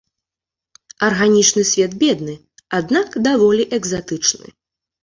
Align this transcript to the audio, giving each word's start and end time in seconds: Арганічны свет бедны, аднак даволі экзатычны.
Арганічны 1.07 1.63
свет 1.73 1.91
бедны, 2.05 2.35
аднак 2.81 3.07
даволі 3.31 3.63
экзатычны. 3.81 4.47